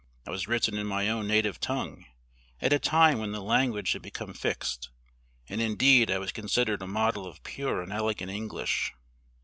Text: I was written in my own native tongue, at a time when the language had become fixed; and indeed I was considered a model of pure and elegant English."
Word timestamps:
I 0.25 0.31
was 0.31 0.47
written 0.47 0.79
in 0.79 0.87
my 0.87 1.09
own 1.09 1.27
native 1.27 1.59
tongue, 1.59 2.05
at 2.59 2.73
a 2.73 2.79
time 2.79 3.19
when 3.19 3.33
the 3.33 3.39
language 3.43 3.91
had 3.93 4.01
become 4.01 4.33
fixed; 4.33 4.89
and 5.47 5.61
indeed 5.61 6.09
I 6.09 6.17
was 6.17 6.31
considered 6.31 6.81
a 6.81 6.87
model 6.87 7.27
of 7.27 7.43
pure 7.43 7.83
and 7.83 7.93
elegant 7.93 8.31
English." 8.31 8.93